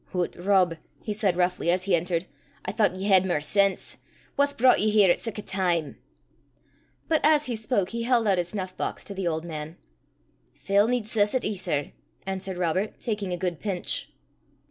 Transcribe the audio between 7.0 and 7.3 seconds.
But